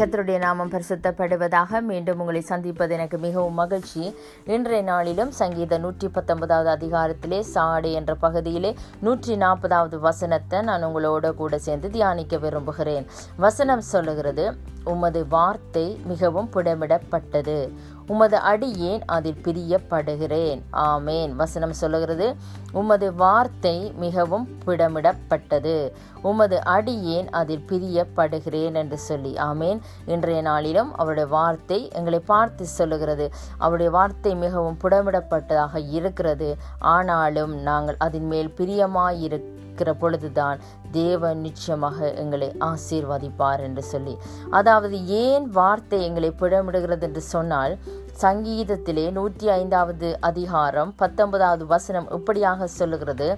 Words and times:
கத்தருடைய 0.00 0.38
நாமம் 0.38 0.70
பரிசுத்தப்படுவதாக 0.70 1.80
மீண்டும் 1.88 2.20
உங்களை 2.22 2.40
சந்திப்பது 2.40 2.92
எனக்கு 2.94 3.18
மிகவும் 3.18 3.54
மகிழ்ச்சி. 3.54 4.02
இன்றைய 4.54 4.82
நாளிலும் 4.82 5.30
சங்கீத 5.30 5.78
நூற்றி 5.78 6.08
பத்தொன்பதாவது 6.08 6.70
அதிகாரத்திலே 6.76 7.40
சாடு 7.40 7.92
என்ற 7.92 8.14
பகுதியிலே 8.14 8.70
நூற்றி 9.00 9.34
நாற்பதாவது 9.36 9.98
வசனத்தை 9.98 10.60
நான் 10.60 10.84
உங்களோட 10.84 11.34
கூட 11.34 11.58
சேர்ந்து 11.58 11.90
தியானிக்க 11.90 12.36
விரும்புகிறேன். 12.36 13.06
வசனம் 13.36 13.80
சொல்லுகிறது 13.80 14.46
உமது 14.84 15.26
வார்த்தை 15.28 16.00
மிகவும் 16.04 16.48
புடமிடப்பட்டது. 16.52 17.72
உமது 18.06 18.36
அடியேன் 18.36 19.04
அதில் 19.04 19.40
பிரியப்படுகிறேன். 19.44 20.62
ஆமேன். 20.72 21.32
வசனம் 21.32 21.72
சொல்லுகிறது 21.72 22.34
உமது 22.72 23.14
வார்த்தை 23.14 23.92
மிகவும் 23.98 24.48
புடமிடப்பட்டது. 24.66 25.92
உமது 26.22 26.64
அடியேன் 26.64 27.30
அதில் 27.30 27.64
பிரியப்படுகிறேன் 27.68 28.74
என்று 28.74 28.98
சொல்லி. 28.98 29.34
ஆமேன். 29.34 29.80
இன்றைய 30.06 30.42
நாளிலும் 30.42 30.94
அவருடைய 30.94 31.28
வார்த்தை 31.28 31.90
எங்களை 31.92 32.18
பார்த்து 32.18 32.66
சொல்லுகிறது. 32.66 33.30
அவருடைய 33.58 33.92
வார்த்தை 33.92 34.34
மிகவும் 34.34 34.78
புடமிடப்பட்டதாக 34.82 35.90
இருக்கிறது. 35.90 36.56
ஆனாலும் 36.78 37.54
நாங்கள் 37.54 37.96
அதன் 37.98 38.26
மேல் 38.26 38.54
பிரியமாயிருக்க 38.56 39.69
இருக்கிற 39.80 39.92
பொழுதுதான் 40.02 40.58
தேவன் 40.92 41.38
நிச்சயமாக 41.46 41.98
எங்களை 42.22 42.48
ஆசீர்வதிப்பார் 42.70 43.60
என்று 43.66 43.82
சொல்லி. 43.92 44.14
அதாவது 44.58 44.96
ஏன் 45.24 45.46
வார்த்தை 45.58 45.98
எங்களை 46.08 46.30
பிடமிடுகிறது 46.40 47.06
என்று 47.08 47.22
சொன்னால் 47.34 47.74
சங்கீதத்திலே 48.24 49.06
நூற்றி 49.18 49.46
ஐந்தாவது 49.60 50.08
அதிகாரம் 50.30 50.92
பத்தொன்பதாவது 51.02 51.66
வசனம் 51.74 52.10
இப்படியாக 52.18 52.68
சொல்லுகிறது. 52.78 53.28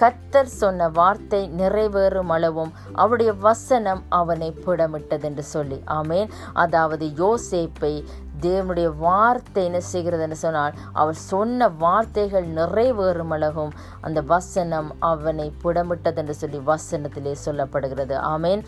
கத்தர் 0.00 0.50
சொன்ன 0.60 0.88
வார்த்தை 0.96 1.40
நிறைவேறும் 1.60 2.32
அளவும் 2.34 2.72
அவருடைய 3.02 3.32
வசனம் 3.46 4.02
அவனை 4.18 4.48
புடமிட்டது 4.64 5.26
என்று 5.28 5.44
சொல்லி. 5.52 5.78
ஆமேன். 5.98 6.28
அதாவது 6.64 7.06
யோசேப்பை 7.22 7.92
தேவனுடைய 8.40 8.96
வார்த்தை 8.96 9.64
என்ன 9.64 9.80
செய்கிறது 9.80 10.22
என்று 10.22 10.36
சொன்னால் 10.36 10.72
அவர் 10.92 11.14
சொன்ன 11.14 11.68
வார்த்தைகள் 11.68 12.46
நிறைவேறும் 12.52 13.30
அளவும் 13.30 13.72
அந்த 14.00 14.20
வசனம் 14.20 14.94
அவனை 14.98 15.52
புடமிட்டது 15.64 16.16
என்று 16.16 16.34
சொல்லி 16.34 16.58
வசனத்திலே 16.58 17.34
சொல்லப்படுகிறது. 17.44 18.14
ஆமேன். 18.36 18.64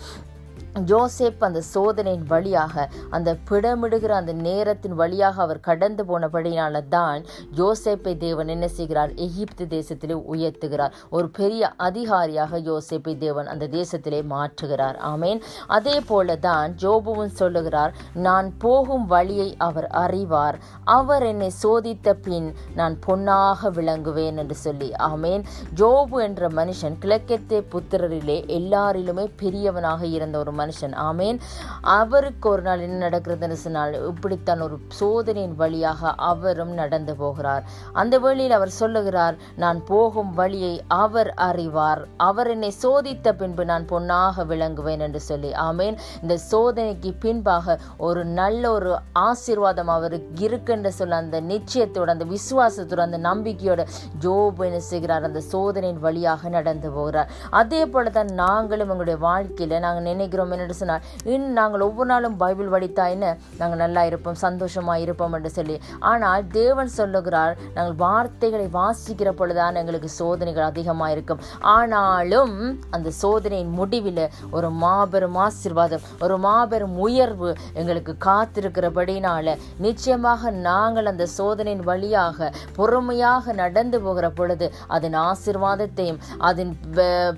ஜோசேப் 0.84 1.44
அந்த 1.44 1.60
சோதனையின் 1.60 2.26
வழியாக 2.26 2.88
அந்த 3.10 3.36
பிடமிடுகிற 3.50 4.12
அந்த 4.20 4.32
நேரத்தின் 4.32 4.94
வழியாக 4.94 5.42
அவர் 5.42 5.60
கடந்து 5.60 6.04
போனபடினால 6.04 6.82
தான் 6.88 7.24
ஜோசேப்பை 7.56 8.16
தேவன் 8.16 8.48
என்ன 8.48 8.68
செய்கிறார்? 8.68 9.14
எகிப்து 9.14 9.64
தேசத்திலே 9.70 10.16
உயர்த்துகிறார். 10.32 10.92
ஒரு 11.10 11.28
பெரிய 11.28 11.72
அதிகாரியாக 11.76 12.58
யோசேப்பை 12.58 13.18
தேவன் 13.18 13.46
அந்த 13.46 13.66
தேசத்திலே 13.66 14.20
மாற்றுகிறார். 14.34 14.96
ஆமேன். 15.12 15.40
அதே 15.66 16.00
போல 16.00 16.36
தான் 16.36 16.74
ஜோபுவும் 16.82 17.34
சொல்லுகிறார் 17.40 17.94
நான் 18.14 18.48
போகும் 18.58 19.06
வழியை 19.06 19.54
அவர் 19.58 19.86
அறிவார். 19.86 20.58
அவர் 20.84 21.22
என்னை 21.22 21.50
சோதித்த 21.62 22.12
பின் 22.12 22.54
நான் 22.74 22.98
பொன்னாக 23.06 23.70
விளங்குவேன் 23.70 24.36
என்று 24.36 24.54
சொல்லி 24.54 24.92
ஆமேன். 24.98 25.44
ஜோபு 25.76 26.16
என்ற 26.20 26.48
மனுஷன் 26.48 26.96
கிழக்கத்தே 27.04 27.58
புத்திரரிலே 27.72 28.38
எல்லாரிலுமே 28.58 29.26
பெரியவனாக 29.36 30.06
இருந்த 30.06 30.38
ஒரு 30.38 30.47
மனுஷன். 30.52 30.94
ஆமேன். 31.08 31.38
அவருக்கு 31.82 32.48
ஒரு 32.48 32.62
நாள் 32.62 32.80
என்ன 32.80 33.08
நடக்கிறதுன்னு 33.08 33.52
சொன்னால் 33.52 34.06
இப்படித்தான் 34.06 34.60
ஒரு 34.60 34.78
சோதனையின் 34.88 35.56
வழியாக 35.56 36.10
அவரும் 36.10 36.72
நடந்து 36.72 37.16
போகிறார். 37.16 37.64
அந்த 37.92 38.18
வழியில் 38.18 38.50
அவர் 38.50 38.68
சொல்லுகிறார் 38.68 39.36
நான் 39.56 39.84
போகும் 39.84 40.34
வழியை 40.34 40.82
அவர் 40.86 41.34
அறிவார். 41.34 42.06
அவர் 42.16 42.50
என்னை 42.50 42.72
சோதித்த 42.82 43.32
பின்பு 43.32 43.64
நான் 43.64 43.86
பொன்னாக 43.86 44.44
விளங்குவேன் 44.44 44.98
என்று 44.98 45.20
சொல்லி 45.20 45.52
ஆமேன். 45.52 45.96
இந்த 46.22 46.38
சோதனைக்கு 46.50 47.12
பின்பாக 47.18 47.78
ஒரு 47.96 48.24
நல்ல 48.24 48.70
ஒரு 48.70 48.98
ஆசீர்வாதம் 49.12 49.88
அவருக்கு 49.88 50.44
இருக்குன்னு 50.44 50.92
சொல்ல 50.92 51.16
அந்த 51.16 51.40
நிச்சயத்தோட 51.40 52.06
அந்த 52.06 52.26
விசுவாசத்தோட 52.34 53.00
அந்த 53.00 53.18
நம்பிக்கையோட 53.18 53.82
ஜோபு 54.24 54.64
என்ன 54.64 54.78
செய்கிறார் 54.80 55.22
அந்த 55.22 55.40
சோதனையின் 55.40 56.00
வழியாக 56.00 56.48
நடந்து 56.48 56.90
போகிறார். 56.90 57.30
அதே 57.50 57.86
போல 57.86 58.10
தான் 58.10 58.30
நாங்களும் 58.32 58.88
எங்களுடைய 58.88 59.18
வாழ்க்கையில் 59.18 59.80
நாங்கள் 59.80 60.02
நினைக்கிறோம் 60.02 60.37
என்ன 60.46 60.76
சொன்னால் 60.80 61.04
இன்னும் 61.32 61.56
நாங்கள் 61.60 61.84
ஒவ்வொரு 61.88 62.08
நாளும் 62.12 62.36
பைபிள் 62.42 62.72
படித்தா 62.74 63.04
என்ன? 63.14 63.26
நாங்கள் 63.60 63.82
நல்லா 63.84 64.04
இருப்போம் 64.10 64.38
சந்தோஷமாக 64.44 65.04
இருப்போம் 65.04 65.34
என்று 65.38 65.50
சொல்லி. 65.58 65.76
ஆனால் 66.10 66.46
தேவன் 66.58 66.90
சொல்லுகிறார் 66.98 67.54
நாங்கள் 67.76 67.96
வார்த்தைகளை 68.04 68.66
வாசிக்கிற 68.78 69.30
பொழுதுதான் 69.40 69.78
எங்களுக்கு 69.82 70.10
சோதனைகள் 70.20 70.68
அதிகமாக 70.70 71.14
இருக்கும். 71.16 71.42
ஆனாலும் 71.76 72.56
அந்த 72.90 73.08
சோதனையின் 73.22 73.72
முடிவில் 73.80 74.24
ஒரு 74.56 74.70
மாபெரும் 74.84 75.38
ஆசிர்வாதம் 75.46 76.06
ஒரு 76.24 76.36
மாபெரும் 76.46 76.96
உயர்வு 77.06 77.50
எங்களுக்கு 77.80 78.12
காத்திருக்கிறபடினால 78.28 79.56
நிச்சயமாக 79.86 80.50
நாங்கள் 80.68 81.10
அந்த 81.12 81.24
சோதனையின் 81.36 81.84
வழியாக 81.90 82.50
பொறுமையாக 82.78 83.52
நடந்து 83.62 83.98
போகிற 84.06 84.26
பொழுது 84.30 84.66
அதன் 84.96 85.16
ஆசிர்வாதத்தையும் 85.28 86.20
அதன் 86.48 86.72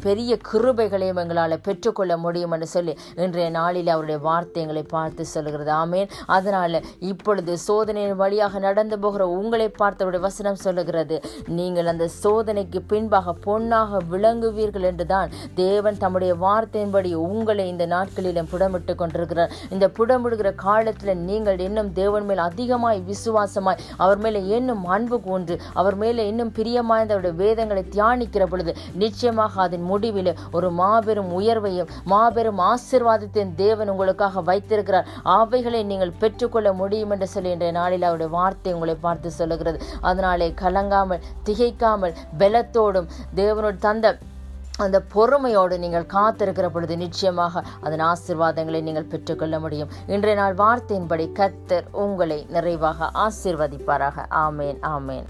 பெரிய 0.07 0.39
கிருபைகளையும் 0.51 1.21
எங்களால் 1.23 1.63
பெற்றுக்கொள்ள 1.67 2.13
முடியும் 2.25 2.55
என்று 2.57 2.69
சொல்லி 2.75 2.90
இன்றைய 3.23 3.49
நாளில் 3.59 3.91
அவருடைய 3.95 4.19
வார்த்தைகளை 4.29 4.85
பார்த்து 4.95 5.25
சொல்கிறது 5.35 5.73
ஆமேன். 5.83 6.09
அதனால் 6.37 6.79
இப்பொழுது 7.11 7.53
சோதனையின் 7.67 8.21
வழியாக 8.23 8.63
நடந்து 8.67 8.99
போகிற 9.05 9.23
உங்களை 9.39 9.69
பார்த்தவருடைய 9.81 10.23
வசனம் 10.29 10.61
சொல்லுகிறது. 10.65 11.19
நீங்கள் 11.59 11.91
அந்த 11.93 12.09
சோதனைக்கு 12.23 12.83
பின்பாக 12.93 13.35
பொன்னாக 13.47 14.01
விளங்குவீர்கள் 14.13 14.89
என்றுதான் 14.91 15.33
தேவன் 15.63 16.01
தம்முடைய 16.03 16.33
வார்த்தையின்படி 16.45 17.13
உங்களை 17.27 17.67
இந்த 17.73 17.85
நாட்களிலும் 17.95 18.51
புடமிட்டு 18.53 18.95
கொண்டிருக்கிறார். 19.03 19.53
இந்த 19.75 19.87
புடமிடுகிற 19.99 20.51
காலத்தில் 20.67 21.25
நீங்கள் 21.29 21.61
இன்னும் 21.67 21.91
தேவன் 22.01 22.27
மேல் 22.29 22.43
அதிகமாய் 22.49 23.01
விசுவாசமாய் 23.11 23.81
அவர் 24.05 24.21
மேலே 24.25 24.41
இன்னும் 24.57 24.85
அன்பு 24.95 25.17
கூன்று 25.27 25.55
அவர் 25.81 25.97
மேலே 26.03 26.23
இன்னும் 26.31 26.53
பிரியமாய்ந்தவருடைய 26.59 27.35
வேதங்களை 27.43 27.83
தியானிக்கிற 27.95 28.45
பொழுது 28.53 28.73
நிச்சயமாக 29.03 29.61
அதன் 29.65 29.85
முடிவில் 29.91 30.33
ஒரு 30.57 30.69
மாபெரும் 30.81 31.31
உயர்வையும் 31.39 31.91
மாபெரும் 32.13 32.61
ஆசிர்வாதத்தின் 32.71 33.53
தேவன் 33.63 33.93
உங்களுக்காக 33.95 34.43
வைத்திருக்கிறார். 34.51 35.11
அவைகளை 35.37 35.83
நீங்கள் 35.93 36.19
பெற்றுக்கொள்ள 36.23 36.73
முடியும் 36.81 37.15
என்று 37.17 37.29
சொல்லி 37.35 37.55
இன்றைய 37.57 37.75
நாளில் 37.81 38.09
அவருடைய 38.09 38.33
வார்த்தை 38.39 38.75
உங்களை 38.79 38.97
பார்த்து 39.07 39.31
சொல்லுகிறது. 39.41 39.81
அதனாலே 40.01 40.51
கலங்காமல் 40.65 41.25
திகைக்காமல் 41.49 42.19
பலத்தோடும் 42.43 43.09
தேவனோடு 43.43 43.81
தந்த 43.87 44.17
அந்த 44.85 44.99
பொறுமையோடு 45.15 45.75
நீங்கள் 45.79 46.07
காத்திருக்கிற 46.15 46.67
பொழுது 46.75 46.95
நிச்சயமாக 46.97 47.63
அதன் 47.81 48.05
ஆசிர்வாதங்களை 48.11 48.81
நீங்கள் 48.87 49.11
பெற்றுக்கொள்ள 49.13 49.59
முடியும். 49.65 49.93
இன்றைய 50.15 50.37
நாள் 50.41 50.57
வார்த்தையின்படி 50.63 51.27
கத்தர் 51.41 51.89
உங்களை 52.05 52.41
நிறைவாக 52.57 53.11
ஆசிர்வதிப்பாராக. 53.27 54.27
ஆமேன் 54.47 54.81
ஆமேன். 54.97 55.27